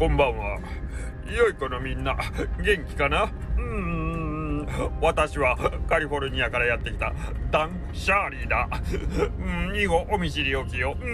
[0.00, 0.58] こんばんは。
[1.26, 2.16] 良い子のみんな、
[2.64, 3.24] 元気かな？
[3.24, 4.66] うーん、
[5.02, 5.58] 私は
[5.90, 7.12] カリフォルニアからやってきた
[7.50, 8.66] ダン・シャーリーだ。
[9.68, 10.96] うん、以後お見知りおきよ。
[10.98, 11.04] う。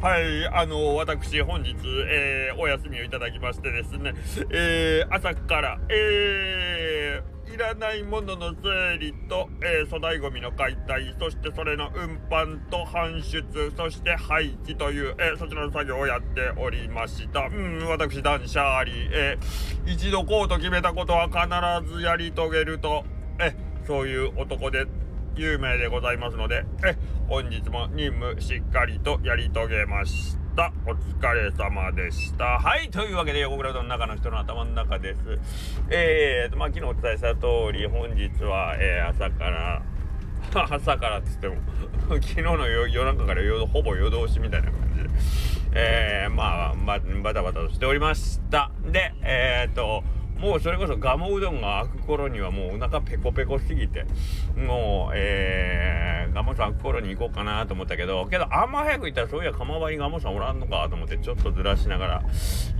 [0.00, 1.74] はい、あの、私、本日、
[2.08, 4.14] えー、お休みをいただきましてですね、
[4.52, 17.42] えー、朝から、えー、いらないものの整理と、えー、粗大ごみの解体、そしてそれの運搬と搬出、そして廃棄という、えー、そちらの作業をやっておりました。
[17.42, 23.04] うん、私、ダン・シャーリー、えー、一度こうと決めたことは必ずやり遂げると、
[23.38, 23.54] え
[23.86, 24.86] そういう男で
[25.36, 26.96] 有名でございますので、え、
[27.28, 30.43] 本日も任務しっかりとやり遂げました。
[30.54, 32.44] たお疲れ様でした。
[32.58, 35.20] はい、というわけで、横クラウドの中の人の頭の中です。
[35.90, 39.82] えーと、まあ、昨日お伝えした通り、本日は、えー朝から、
[40.70, 41.56] 朝からっつっても、
[42.08, 45.08] 昨日の夜夜中から夜ほぼ夜通しみたいな感じで、
[45.72, 48.70] えー、まあ、ま、バタバタとしておりました。
[48.86, 50.04] で、えーと、
[50.44, 54.04] もうそれこそガモうどんが開く頃にはもうお腹ペコペコすぎて、
[54.54, 62.24] もう、えー、ガモさん開く頃に行こうかなと思ったけど、けどあんま早く行ったらそういや釜場にガモさんおらんのかと思ってちょっとずらしながら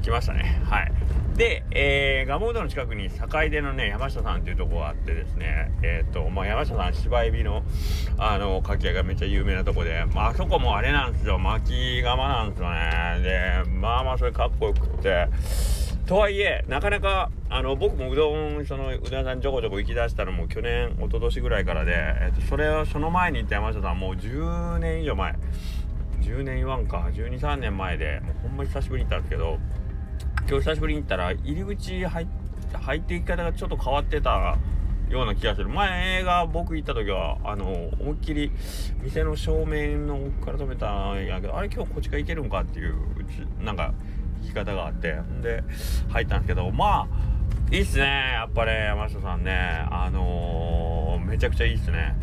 [0.02, 0.62] 来ましたね。
[0.68, 0.92] はい。
[1.38, 7.62] で、えー、ガモうどんの近くに坂出のね、山下さんっていうとこがあってですね、えっ、と、まあ、山下さん芝エビの、
[8.18, 13.20] あの、かき揚げがめっちゃ有名なとこで、まあ、あそこもあれなんですよ、巻き釜なんですよね。
[13.22, 15.28] で、まあまあそれかっこよくって、
[16.06, 25.34] とはいえなかなかあの僕もうどんそのうどん屋さんちょこちょこ行きだしたのも去年一昨年ぐらいからで、えっと、それをその前に行った山下さんもう10年以上前。
[26.20, 27.08] 10年言わんか。
[27.12, 29.58] 123年前でもうほんま久しぶりに行ったんですけど
[30.46, 32.26] 今日久しぶりに行ったら入り口入
[32.72, 34.58] 入っていき方がちょっと変わってた
[35.08, 35.70] ような気がする。
[35.70, 37.64] 前が僕行った時はあの
[37.98, 38.50] 思いっきり
[39.02, 43.94] 店の正面の奥から止めたんやけどあれ今日こっちから行けるんかっていううちなんか
[44.44, 45.14] き方があって。
[45.14, 45.62] んで
[46.08, 48.04] 入ったんですけどまあいいっすね。
[48.34, 49.52] やっぱね山下さんね。
[49.90, 52.14] あのーめちゃくちゃいいっすね。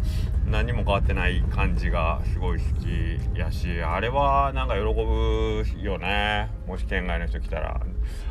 [0.46, 6.50] 何も変わってない感じがすごい好きやしあれはなんか喜ぶよね。
[6.68, 7.82] もし県外の人来たら。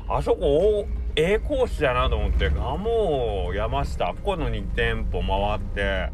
[0.08, 0.86] あそこ
[1.16, 6.10] ええコースやなと思ってガモ山下ここの2店舗回って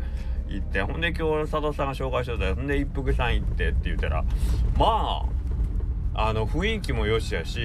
[0.49, 4.25] 行ってほんで今日佐藤さんが紹介してたほんで一服さん行ってって言ったら
[4.79, 5.36] まあ
[6.27, 7.61] あの雰囲気もよしやし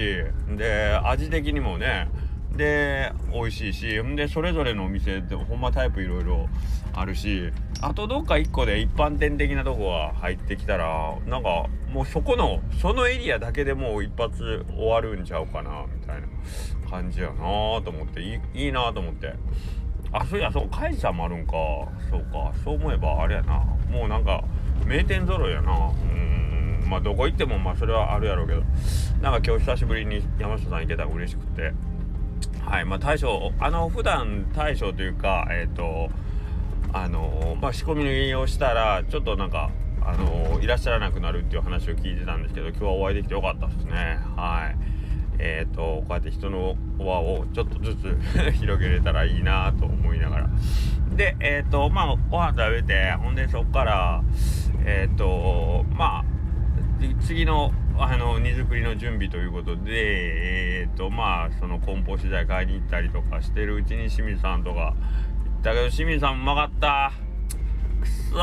[0.56, 2.08] で味的にもね
[2.56, 6.48] で美味しいしんでそれぞれのお店でほんまタイプいろいろ
[6.92, 7.50] あるし
[7.80, 16.28] あとどっか1個で一般店的なとこが入ってきたらなんかもうそこのそのエリアだけでもう一発終わるんちゃうかなみたいな
[16.88, 17.34] 感じやな
[17.82, 19.34] と思っていいいいなと思って。
[20.12, 21.52] あそういやそうカイさんもあるんか。
[22.10, 22.52] そうか。
[22.62, 23.54] そう思えばあれやな。
[23.90, 24.44] もうなんか
[24.84, 25.72] 名店揃いやな。
[25.72, 26.31] うん。
[26.92, 28.62] まあどこ行ってもまあそれはあるやろうけど。
[29.22, 31.72] なんか今日久しぶりに山下さん行けたら嬉しくて。
[32.66, 36.10] はいまあ大将あの普段大将というかえっ、と
[36.92, 37.94] あのまあ仕込
[38.26, 39.70] みをしたらちょっとなんか
[40.04, 44.18] あのいらっしゃらなくなるっていう話を聞いてたんですけど今日はお会いできてよかったですね。
[44.36, 44.76] はい。
[45.38, 48.18] えっ、とこうやって人の輪をちょっとずつ
[48.60, 50.50] 広げれたらいいなと思いながら。
[51.16, 54.22] でえっ、とまあご飯食べてほんでそっから
[54.84, 56.31] えっ、とまあ
[57.20, 64.94] 次のあの荷造りの準備ということでえっ、とまあその梱包資材買いに行ったりとかしてるうちに清水さんとか行
[65.60, 67.12] ったけど清水さんうまかった。
[68.00, 68.36] くそ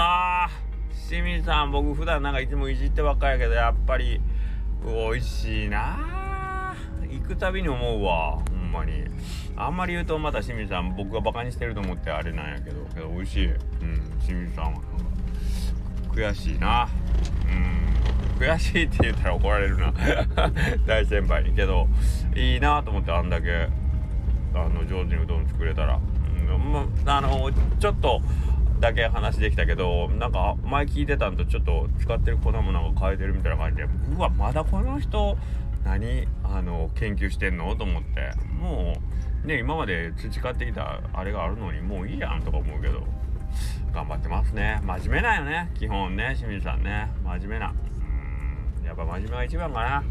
[1.10, 4.22] 清水さん僕普段なんかいつもいじってばっかりやけどやっぱり
[4.86, 6.76] 美味しいな
[7.10, 8.38] 行くたびに思うわ。
[8.38, 9.04] ほんまに。
[9.58, 12.86] あんまり言うとまた清水さん僕がバカにしてると思ってあれなんやけど。
[12.94, 13.46] けど美味しい。
[13.48, 13.58] うん
[14.24, 14.88] 清水さんはなんか
[16.14, 16.88] 悔しいな。
[17.48, 17.89] うん。
[18.40, 19.94] 悔しいって言ったら怒られるな。
[20.88, 21.52] 大先輩に。
[21.52, 21.88] けど
[22.36, 23.68] いいなと思ってあんだけ
[24.54, 28.22] あの上手にうどん作れたら、うんあのちょっと
[28.80, 35.38] だけ話できたけどなんか前聞いてたんとちょっと使ってる粉もなんか変えてるみたいな感じでうわまだこの人
[35.84, 38.32] 何あの研究してんのと思って。
[38.60, 38.94] も
[39.44, 43.04] うね今まで培ってきたあれがあるのにもういいやんとか思うけど。
[43.94, 44.80] 頑張ってますね。
[44.84, 45.72] 真面目なよね。
[45.74, 47.10] 基本ね清水さんね。
[47.24, 47.74] 真面目な。
[49.00, 50.04] ぱ真面目が一番かな。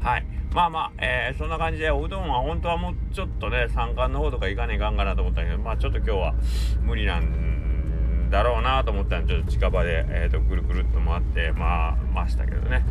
[0.00, 0.26] はい。
[0.54, 6.34] まあまあ、えーそんな感じでおうどんは本当はもうちょっとね三冠の方とか行かねえかんかなと思ったけどまあちょっと今日は
[6.80, 12.84] 無理なんだろうなと思ったんでちょっと近場で、えー、とぐるぐるっと回ってまあましたけどね。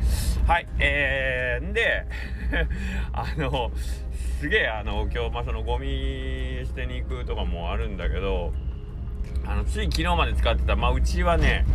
[0.45, 0.67] はい。
[0.79, 2.05] えー、んで
[3.13, 3.71] あの
[4.39, 8.53] すげえあの今日まあそのゴミ捨てに行くとかもあるんだけど
[9.47, 11.65] あのつい昨日まで使ってたまあうちはね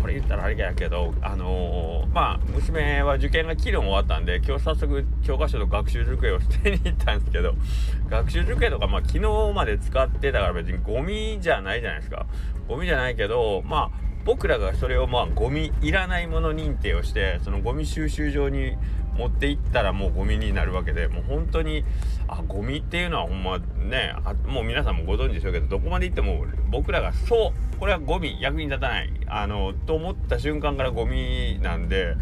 [0.00, 7.54] これ言ったらあれやけどあのー、まあ娘は受験が昨日終わったんで今日早速教科書と学習机を捨てに行ったんですけど
[8.10, 12.26] 学習机とかまあ昨日まで使ってたから別にゴミじゃないじゃないですか。
[12.68, 18.76] ゴミじゃないけどまあ僕らがそれをまあゴミいらないもの認定をしてそのゴミ収集場に
[19.16, 21.84] 持っていったらもうゴミになるわけでもう本当に
[22.28, 32.16] あゴミっていうのはほんまねあもう皆さんもご存知でしょうけどどこまで行っても僕らがそうこれはゴミ役に立たないあのと思った瞬間からゴミなんで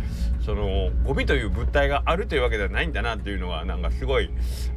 [0.45, 4.31] そのゴミという物体があるというわけではないんだなっていうのはなんかすごい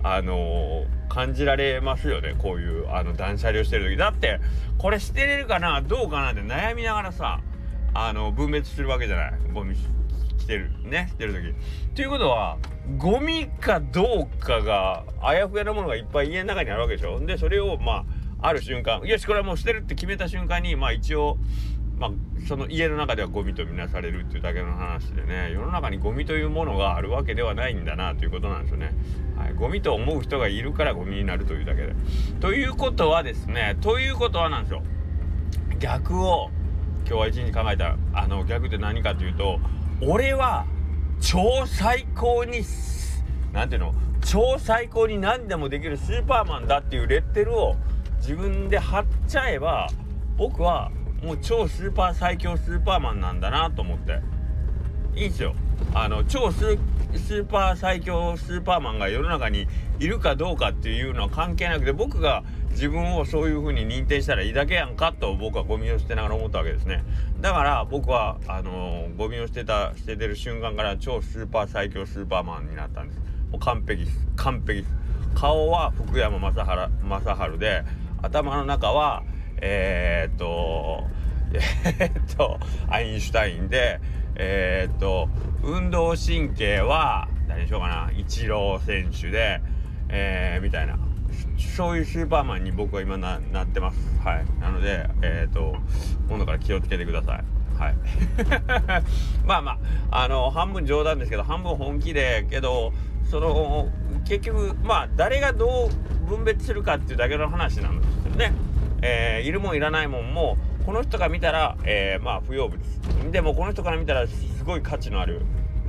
[0.04, 3.98] あの感じられますよねこういうあの断捨離をしてる時。
[3.98, 4.40] だって
[4.78, 7.42] これ捨てれるかなどうかなって悩みながらさ
[7.94, 9.76] あの分別するわけじゃないゴミ。
[10.45, 11.95] 来てるね来てる時。
[11.95, 12.57] ということは
[12.97, 17.19] ゴミかどうかがあやふやなものがいっぱい家の中にあるわけでしょ。
[17.19, 18.06] でそれをま
[18.42, 21.38] あある瞬間よしこれはもう捨てるって決めた瞬間にまあ一応
[21.97, 22.12] まあ、
[22.45, 25.51] その家の中ではゴミとみなされるっていうだけの話でね。
[25.53, 28.92] 世の中にゴミというものがあるわけではないんだなということなんですよね。
[29.38, 31.95] はい、ゴミと思う人がいるからゴミになるというだけで。
[32.42, 34.83] ということはですねということはなんですよ。
[35.80, 36.50] 逆を
[37.07, 39.59] 今日は一日考えたあの逆って何かというと
[40.01, 40.65] 俺は
[41.21, 42.63] 超最高に
[43.53, 43.94] 何ていうの？
[44.24, 47.75] 超最高に何でもできるスーパーマンだっていうレッテルを
[48.18, 49.88] 自分で貼っちゃえば
[50.36, 50.92] 僕は
[51.24, 54.19] もう超スーパー最強スーパーマンなんだなと思って。
[55.15, 55.56] いいんすよ。
[55.94, 59.65] あの超スーパー最強スーパーマンが世の中に
[60.00, 62.44] いるかどうかっていうのは関係なくて僕が
[62.75, 67.04] 自分をそういう風に認定したらいいだけやんかと僕はゴミを捨てながら思ったわけですね。
[67.39, 73.19] だから僕はあのー、ゴミを捨てた捨ててる瞬間から超スーパー最強スーパーマンになったんです。
[73.50, 74.27] もう完璧です。
[74.36, 74.94] 完璧です。
[75.36, 76.57] 顔は福山雅治
[77.10, 77.83] 雅治で
[78.22, 79.24] 頭の中は
[79.62, 81.04] えー、っと
[81.56, 84.01] えー、っとアインシュタインで
[84.36, 85.30] えー、っと
[85.63, 89.62] 運動神経は何でしょうかなイチロー選手で
[90.10, 91.05] えー、みたいな。
[91.76, 93.98] そういうスーパーマンに僕は今なってます。
[94.24, 94.46] はい。
[94.60, 95.76] なのでえっ、ー、と
[96.30, 97.44] 今度から気をつけてください。
[97.78, 97.96] はい。
[99.46, 99.78] まあま
[100.12, 102.94] ああの半分冗談ですけど半分本気でけど
[103.30, 103.90] その
[104.26, 108.54] 結局まあ誰がどう分別するかっていうだけの話なんですよね。
[109.02, 112.80] えー、いるもんいらないもんもこの人が見たら、えー、まあ不要物。
[113.31, 115.42] でもこの人から見たらすごい価値のある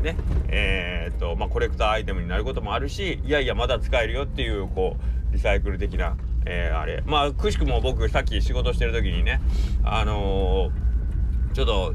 [0.03, 0.17] ね。
[0.49, 6.17] えー、っとまあコレクターアイテムになることもあるしいやいやまだ使えるよっていうこうリサイクル的な、
[6.47, 7.03] えー、あれ。
[7.07, 9.41] まあくしくも僕さっき仕事してる時にね
[9.85, 11.95] あのー、ちょっと、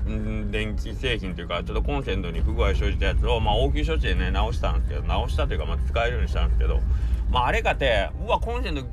[0.52, 6.80] 電気製品というかちょっとコンセントに不具合生じたやつをまあ応急処置でね直したんですけど直したというかまあ使えるようにしたんですけど
[7.30, 8.84] まああれかてうわコンセント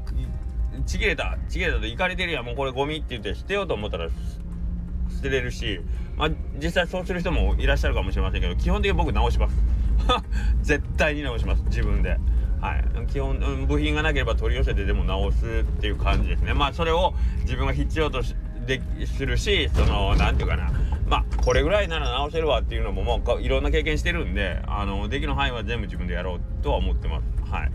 [0.86, 2.44] ちぎれたちぎれたといかれてるやん。
[2.44, 5.80] もうこれゴミって言って捨てようと思ったら捨てれるし
[6.16, 6.30] まあ
[6.62, 9.54] 実際そうする人もいらっしゃるかもしれませんけど基本的に僕直します。
[10.62, 11.62] 絶対に直します。
[11.64, 12.18] 自分で。
[12.60, 13.06] はい。
[13.06, 16.55] 基本部品がなければ取り寄せてでも直すっていう感じですね。
[16.55, 18.34] まあそれを自分が必要とし
[18.66, 20.70] でするしその何て言うかな。
[21.06, 27.50] まあこれぐらいなら直せるわっていうのももういろんな経験してるんであのできる範囲は全部自分でやろうとは思ってます。
[27.50, 27.70] はい。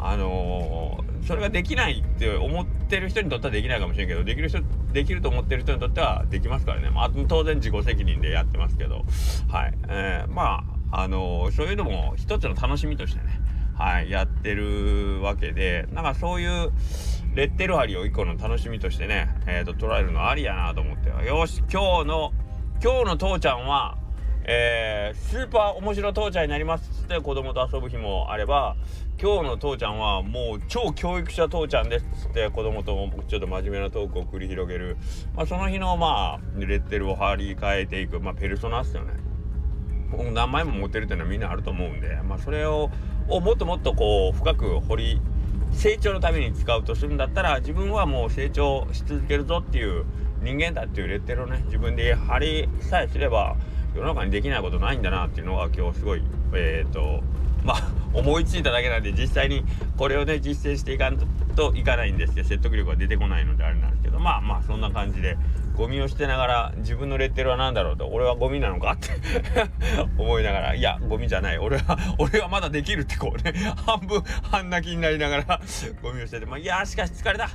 [0.00, 4.60] あのー、それができないって思ってる人にとってはできないかもしれんけどできる人
[4.92, 9.04] できると思ってる人にとってはできますからね、まあ、当然自己責任でやってますけど。
[9.48, 13.40] はい、えー、まああのー、そういうのも一つの楽しみとしてね。
[13.78, 16.72] はいやってるわけでなんかそういう
[17.34, 22.32] レッテル貼りを一個の楽しみとしてね、えーと、捉えるのありやなと思ってよし今日の
[22.82, 23.96] 今日の父ちゃんは
[24.50, 28.76] えー、スーパー面白父ちゃんになりますって子供と遊ぶ日もあれば
[29.20, 34.96] 今日の父ちゃんはもう超教育者父ちゃんですって子供とちょっと真面目なトークを繰り広げる、
[35.36, 39.12] まあ、その日のまあレッテルを貼り替えていく、まあ、ペルソナっすよね。
[40.32, 42.90] 何枚も持ってるっていうのはみんなあると思うんで、まあ、それを
[43.28, 45.20] をもっともっとこう深く掘り
[45.72, 50.04] 成長のために使うとするんだったら自分はもう成長し続けるぞっていう
[50.42, 53.56] 人間だっていうレッテルをね自分で貼りさえすれば
[53.94, 56.22] 世の中にできないことないんだなっていうのが今日すごい
[56.54, 57.22] えっ、ー、と
[57.64, 59.64] まあ 思いついただけなんで実際に
[59.96, 61.18] これをね実践していかん
[61.54, 65.36] といかないんですけど説得力が出てこないのであれなんですけどまあまあそんな感じで
[65.78, 69.10] ゴミを捨てながら自分のレッテルは何だろうと俺はゴミなのかって
[70.18, 71.58] 思いながらいやゴミじゃない。
[71.58, 73.52] 俺は 俺はまだできるってこうね。
[73.86, 74.20] 半分
[74.50, 75.60] 半泣きになりながら
[76.02, 77.48] ゴミを捨ててまあいやしかし疲れた。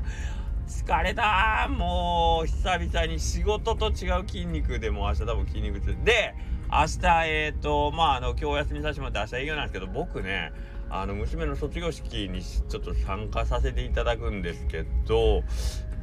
[0.65, 1.67] 疲れた。
[1.69, 5.97] もう久々に仕事と違う筋肉でも明日多分筋肉痛。
[6.05, 6.33] で
[6.71, 10.53] 明日えっ、ー、とまああの今日お休みさせてもらって明日営業なんですけど僕ね
[10.95, 15.43] あの娘の卒業式にちょっと参加させていただくんですけど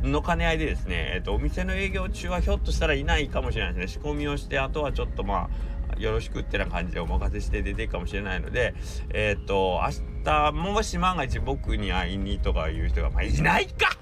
[0.03, 4.03] の兼ね合いでですね、えっと、お店の営業中はひょっとしたらいないかもしれないですね。
[4.03, 5.49] 仕込みをしてあとはちょっとま
[5.97, 8.75] あよろしくってな感じでお任せして出ていくかもしれないので
[9.11, 13.97] えっと明日もし万が一僕に会いにとかいう人が、まあ、いないか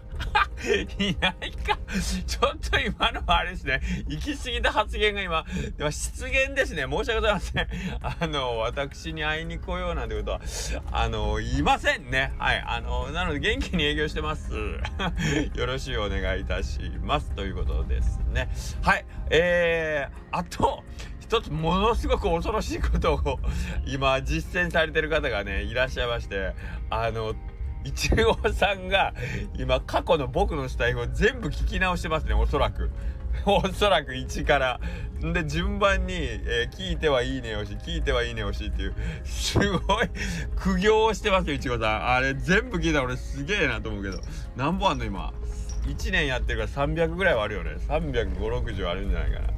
[0.98, 1.78] いないか。
[2.26, 3.80] ちょっと今のはあれですね。
[4.08, 5.44] 行き過ぎた発言が今、
[5.76, 6.82] では失言ですね。
[6.82, 7.68] 申し訳ございません。
[8.02, 10.40] あの、私に会いに来ようなんてことは、
[10.92, 12.32] あの、いませんね。
[12.38, 12.64] はい。
[12.66, 14.52] あの、なので元気に営業してます。
[15.54, 17.30] よろしくお願いいたします。
[17.32, 18.48] ということですね。
[18.82, 19.04] はい。
[19.30, 20.84] えー、あと、
[21.28, 23.38] 一つものすごく恐ろしいことを
[23.86, 26.54] 今実践されてる方がねいらっしゃいまして
[26.88, 27.34] あの
[27.84, 29.14] いちごさんが
[29.54, 32.90] 今過去の僕のスタイルを全部聞き直してますねおそらく。
[33.46, 34.80] おそらく1から。
[35.20, 38.94] で順番に、えー、聞いてはいいねよし聞いてはいいねよしっていう。
[39.24, 40.08] すごい
[40.56, 42.08] 苦行をしてますよいちごさん。
[42.08, 44.20] あれ全部聞いたら俺すげえなと思うけど。
[44.56, 45.32] 何本あんの今。
[45.86, 47.76] 1年やってるから300ぐらいはあるよね。
[47.88, 49.48] 35060あるんじゃないかな。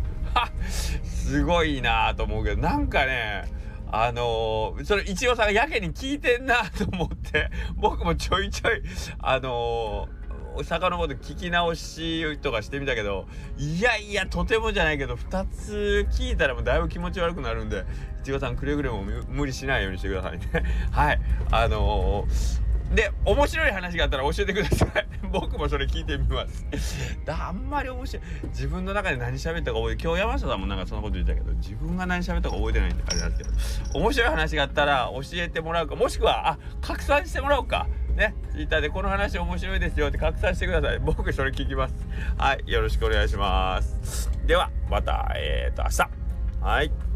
[1.02, 2.60] すごいなと思うけど。
[2.60, 3.59] なんかね
[3.92, 8.82] あのー、それ一応さんがやけに聞いてんなと思って 僕もちょいちょい
[9.18, 17.84] あのー、遡って聞き直しとかしてみたけどいやいやとてもじゃないけど2つ聞いたらもうだいぶ気持ち悪くなるんで
[18.20, 20.48] いちごさんくれぐれも無理しないようにしてくださいね。
[20.92, 21.20] はい。
[21.50, 25.06] あのーで面白い話があったら教えてください。
[25.30, 26.66] 僕もそれ聞いてみます。
[27.28, 28.22] あんまり面白い。
[28.48, 37.86] 自分の中で何喋ったか覚えて今日山下さんもなんかそんなこと言ったけど自分が何喋ったか覚えてないんであれなんですけど面白い話があったら教えてもらうかもしくはあ拡散してもらおうか。
[38.16, 38.34] ね。
[38.50, 40.98] ツイッターでこの話面白いですよって拡散してください。
[40.98, 41.94] 僕それ聞きます。
[42.36, 42.70] はい。
[42.70, 44.30] よろしくお願いします。
[44.46, 46.64] ではまたえー、と明日。
[46.64, 47.09] はい。